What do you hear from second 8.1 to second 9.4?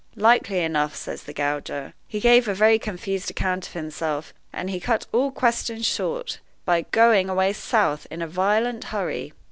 a violent hurry.